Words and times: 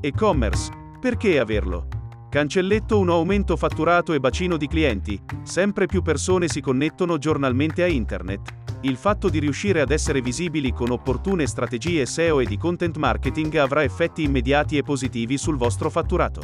E-commerce. 0.00 0.70
Perché 1.00 1.40
averlo? 1.40 1.88
Cancelletto 2.30 3.00
un 3.00 3.10
aumento 3.10 3.56
fatturato 3.56 4.12
e 4.12 4.20
bacino 4.20 4.56
di 4.56 4.68
clienti, 4.68 5.20
sempre 5.42 5.86
più 5.86 6.02
persone 6.02 6.46
si 6.46 6.60
connettono 6.60 7.18
giornalmente 7.18 7.82
a 7.82 7.88
internet. 7.88 8.54
Il 8.82 8.96
fatto 8.96 9.28
di 9.28 9.40
riuscire 9.40 9.80
ad 9.80 9.90
essere 9.90 10.20
visibili 10.20 10.72
con 10.72 10.90
opportune 10.90 11.48
strategie 11.48 12.06
SEO 12.06 12.38
e 12.38 12.44
di 12.44 12.56
content 12.56 12.96
marketing 12.96 13.56
avrà 13.56 13.82
effetti 13.82 14.22
immediati 14.22 14.76
e 14.76 14.84
positivi 14.84 15.36
sul 15.36 15.56
vostro 15.56 15.90
fatturato. 15.90 16.42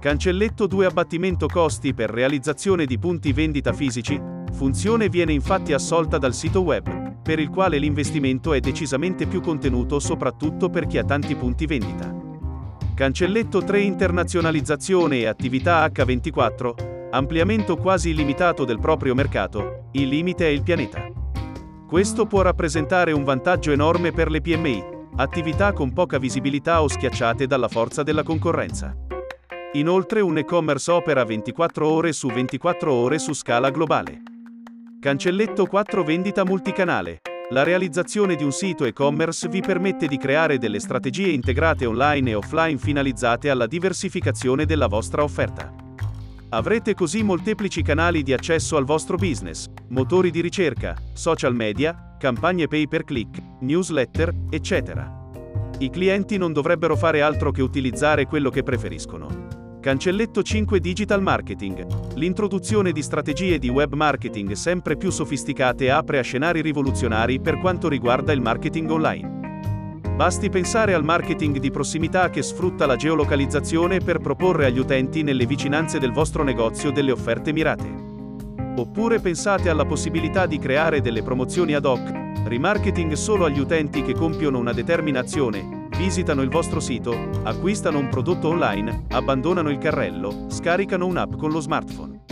Cancelletto 0.00 0.66
2 0.66 0.86
Abbattimento 0.86 1.46
costi 1.46 1.94
per 1.94 2.10
realizzazione 2.10 2.84
di 2.84 2.98
punti 2.98 3.32
vendita 3.32 3.72
fisici. 3.72 4.20
Funzione 4.52 5.08
viene 5.08 5.32
infatti 5.32 5.72
assolta 5.72 6.18
dal 6.18 6.34
sito 6.34 6.62
web, 6.62 7.22
per 7.22 7.38
il 7.38 7.48
quale 7.48 7.78
l'investimento 7.78 8.52
è 8.52 8.58
decisamente 8.58 9.26
più 9.26 9.40
contenuto 9.40 10.00
soprattutto 10.00 10.68
per 10.68 10.86
chi 10.86 10.98
ha 10.98 11.04
tanti 11.04 11.36
punti 11.36 11.66
vendita. 11.66 12.15
Cancelletto 12.96 13.62
3 13.62 13.80
Internazionalizzazione 13.80 15.18
e 15.18 15.26
attività 15.26 15.84
H24. 15.84 17.10
Ampliamento 17.10 17.76
quasi 17.76 18.08
illimitato 18.08 18.64
del 18.64 18.78
proprio 18.78 19.14
mercato. 19.14 19.90
Il 19.92 20.08
limite 20.08 20.46
è 20.46 20.48
il 20.48 20.62
pianeta. 20.62 21.06
Questo 21.86 22.24
può 22.24 22.40
rappresentare 22.40 23.12
un 23.12 23.22
vantaggio 23.22 23.70
enorme 23.70 24.12
per 24.12 24.30
le 24.30 24.40
PMI, 24.40 24.82
attività 25.16 25.74
con 25.74 25.92
poca 25.92 26.16
visibilità 26.16 26.80
o 26.80 26.88
schiacciate 26.88 27.46
dalla 27.46 27.68
forza 27.68 28.02
della 28.02 28.22
concorrenza. 28.22 28.96
Inoltre 29.74 30.22
un 30.22 30.38
e-commerce 30.38 30.90
opera 30.90 31.22
24 31.22 31.86
ore 31.86 32.14
su 32.14 32.28
24 32.28 32.90
ore 32.90 33.18
su 33.18 33.34
scala 33.34 33.68
globale. 33.68 34.22
Cancelletto 35.00 35.66
4 35.66 36.02
Vendita 36.02 36.46
multicanale. 36.46 37.20
La 37.50 37.62
realizzazione 37.62 38.34
di 38.34 38.42
un 38.42 38.50
sito 38.50 38.84
e-commerce 38.84 39.48
vi 39.48 39.60
permette 39.60 40.08
di 40.08 40.16
creare 40.16 40.58
delle 40.58 40.80
strategie 40.80 41.28
integrate 41.28 41.86
online 41.86 42.30
e 42.30 42.34
offline 42.34 42.76
finalizzate 42.76 43.50
alla 43.50 43.68
diversificazione 43.68 44.64
della 44.64 44.88
vostra 44.88 45.22
offerta. 45.22 45.72
Avrete 46.48 46.94
così 46.94 47.22
molteplici 47.22 47.82
canali 47.82 48.24
di 48.24 48.32
accesso 48.32 48.76
al 48.76 48.84
vostro 48.84 49.16
business, 49.16 49.68
motori 49.90 50.32
di 50.32 50.40
ricerca, 50.40 50.96
social 51.12 51.54
media, 51.54 52.16
campagne 52.18 52.66
pay 52.66 52.88
per 52.88 53.04
click, 53.04 53.40
newsletter, 53.60 54.34
eccetera. 54.50 55.08
I 55.78 55.88
clienti 55.88 56.38
non 56.38 56.52
dovrebbero 56.52 56.96
fare 56.96 57.22
altro 57.22 57.52
che 57.52 57.62
utilizzare 57.62 58.26
quello 58.26 58.50
che 58.50 58.64
preferiscono. 58.64 59.65
Cancelletto 59.86 60.42
5 60.42 60.80
Digital 60.80 61.22
Marketing. 61.22 62.14
L'introduzione 62.14 62.90
di 62.90 63.02
strategie 63.02 63.60
di 63.60 63.68
web 63.68 63.94
marketing 63.94 64.50
sempre 64.54 64.96
più 64.96 65.10
sofisticate 65.10 65.92
apre 65.92 66.18
a 66.18 66.22
scenari 66.22 66.60
rivoluzionari 66.60 67.38
per 67.38 67.60
quanto 67.60 67.88
riguarda 67.88 68.32
il 68.32 68.40
marketing 68.40 68.90
online. 68.90 70.00
Basti 70.16 70.48
pensare 70.48 70.92
al 70.92 71.04
marketing 71.04 71.58
di 71.58 71.70
prossimità 71.70 72.30
che 72.30 72.42
sfrutta 72.42 72.84
la 72.84 72.96
geolocalizzazione 72.96 74.00
per 74.00 74.18
proporre 74.18 74.66
agli 74.66 74.80
utenti 74.80 75.22
nelle 75.22 75.46
vicinanze 75.46 76.00
del 76.00 76.10
vostro 76.10 76.42
negozio 76.42 76.90
delle 76.90 77.12
offerte 77.12 77.52
mirate. 77.52 77.86
Oppure 78.78 79.20
pensate 79.20 79.68
alla 79.68 79.84
possibilità 79.84 80.46
di 80.46 80.58
creare 80.58 81.00
delle 81.00 81.22
promozioni 81.22 81.74
ad 81.74 81.84
hoc, 81.84 82.10
remarketing 82.44 83.12
solo 83.12 83.44
agli 83.44 83.60
utenti 83.60 84.02
che 84.02 84.14
compiono 84.14 84.58
una 84.58 84.72
determinazione, 84.72 85.75
visitano 85.96 86.42
il 86.42 86.50
vostro 86.50 86.78
sito, 86.78 87.30
acquistano 87.42 87.98
un 87.98 88.08
prodotto 88.08 88.48
online, 88.48 89.04
abbandonano 89.10 89.70
il 89.70 89.78
carrello, 89.78 90.46
scaricano 90.48 91.06
un'app 91.06 91.36
con 91.36 91.50
lo 91.50 91.60
smartphone. 91.60 92.24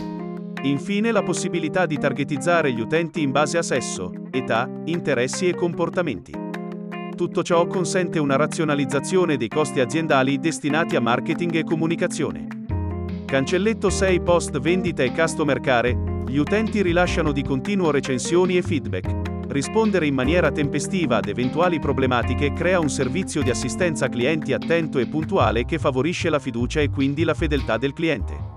Infine 0.63 1.11
la 1.11 1.23
possibilità 1.23 1.85
di 1.85 1.97
targetizzare 1.97 2.71
gli 2.71 2.79
utenti 2.79 3.21
in 3.21 3.31
base 3.31 3.57
a 3.57 3.63
sesso, 3.63 4.11
età, 4.31 4.69
interessi 4.85 5.47
e 5.47 5.55
comportamenti. 5.55 6.33
Tutto 7.15 7.43
ciò 7.43 7.65
consente 7.65 8.19
una 8.19 8.35
razionalizzazione 8.35 9.37
dei 9.37 9.47
costi 9.47 9.79
aziendali 9.79 10.37
destinati 10.37 10.95
a 10.95 11.01
marketing 11.01 11.55
e 11.55 11.63
comunicazione. 11.63 12.47
Cancelletto 13.25 13.89
6 13.89 14.21
Post 14.21 14.59
vendita 14.59 15.01
e 15.01 15.11
customer 15.11 15.59
care. 15.59 15.97
Gli 16.27 16.37
utenti 16.37 16.81
rilasciano 16.81 17.31
di 17.31 17.43
continuo 17.43 17.91
recensioni 17.91 18.57
e 18.57 18.61
feedback. 18.61 19.34
Rispondere 19.47 20.07
in 20.07 20.15
maniera 20.15 20.51
tempestiva 20.51 21.17
ad 21.17 21.27
eventuali 21.27 21.79
problematiche 21.79 22.51
crea 22.51 22.79
un 22.79 22.89
servizio 22.89 23.43
di 23.43 23.51
assistenza 23.51 24.09
clienti 24.09 24.53
attento 24.53 24.97
e 24.97 25.07
puntuale 25.07 25.65
che 25.65 25.77
favorisce 25.77 26.29
la 26.29 26.39
fiducia 26.39 26.81
e 26.81 26.89
quindi 26.89 27.23
la 27.23 27.33
fedeltà 27.35 27.77
del 27.77 27.93
cliente. 27.93 28.53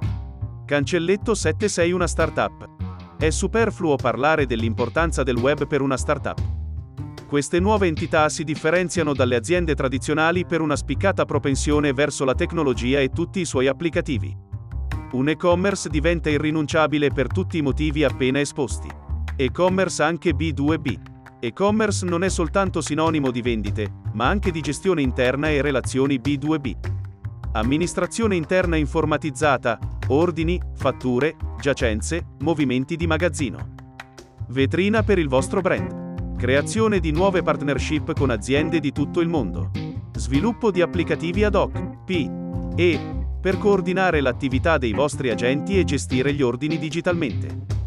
Cancelletto 0.65 1.34
7 1.34 1.69
sei 1.69 1.93
una 1.93 2.06
startup. 2.06 3.16
È 3.19 3.31
superfluo 3.31 3.97
parlare 3.97 4.47
dell'importanza 4.47 5.22
del 5.22 5.37
web 5.37 5.66
per 5.66 5.82
una 5.82 5.97
startup. 5.97 6.41
Queste 7.27 7.60
nuove 7.60 7.87
entità 7.87 8.31
si 8.31 8.43
differenziano 8.43 9.12
dalle 9.12 9.37
aziende 9.37 9.75
tradizionali 9.75 10.47
per 10.47 10.62
una 10.62 10.77
spiccata 10.77 11.27
propensione 11.27 11.93
verso 11.93 12.25
la 12.25 12.34
tecnologia 12.34 13.00
e 13.00 13.10
tutti 13.10 13.41
i 13.41 13.44
suoi 13.44 13.66
applicativi. 13.66 14.34
Un 15.12 15.28
e-commerce 15.28 15.91
diventa 15.91 16.31
irrinunciabile 16.31 17.10
per 17.10 17.27
tutti 17.27 17.59
i 17.59 17.62
motivi 17.62 18.04
appena 18.04 18.41
esposti. 18.41 18.97
E-commerce 19.41 20.03
anche 20.03 20.32
B2B. 20.32 20.99
E-commerce 21.38 22.04
non 22.04 22.25
è 22.25 22.28
soltanto 22.28 22.81
sinonimo 22.81 23.31
di 23.31 23.41
vendite, 23.41 23.88
ma 24.15 24.26
anche 24.26 24.50
di 24.50 24.60
gestione 24.60 25.00
interna 25.00 25.49
e 25.49 25.62
relazioni 25.62 26.19
B2B. 26.19 26.75
Amministrazione 27.53 28.34
interna 28.34 28.75
informatizzata, 28.75 29.78
ordini, 30.09 30.60
fatture, 30.75 31.37
giacenze, 31.60 32.34
movimenti 32.41 32.97
di 32.97 33.06
magazzino. 33.06 33.75
Vetrina 34.48 35.04
per 35.04 35.21
il 35.21 35.28
vostro 35.28 35.60
brand. 35.60 36.34
Creazione 36.37 36.98
di 36.98 37.12
nuove 37.12 37.41
partnership 37.44 38.15
con 38.15 38.31
aziende 38.31 38.81
di 38.81 38.91
tutto 38.91 39.21
il 39.21 39.28
mondo. 39.28 39.71
Sviluppo 40.16 40.72
di 40.72 40.82
applicativi 40.82 41.44
ad 41.44 41.54
hoc, 41.54 42.03
P. 42.04 42.28
E. 42.75 42.98
Per 43.41 43.56
coordinare 43.59 44.21
l'attività 44.21 44.78
dei 44.78 44.93
vostri 44.93 45.31
agenti 45.31 45.78
e 45.78 45.84
gestire 45.84 46.32
gli 46.32 46.43
ordini 46.43 46.77
digitalmente. 46.77 47.78